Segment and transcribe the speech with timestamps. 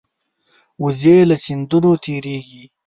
[0.83, 2.63] وزې له سیندونو تېرېږي